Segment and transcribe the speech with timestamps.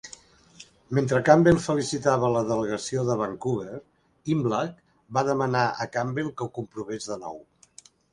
[0.99, 3.81] Mentre Campbell felicitava la delegació de Vancouver,
[4.37, 4.79] Imlach
[5.19, 7.39] va demanar a Campbell que ho comprovés de nou.